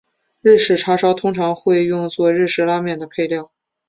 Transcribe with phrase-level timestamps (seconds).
[0.41, 3.51] 日式叉烧通常会用作日本拉面的配料。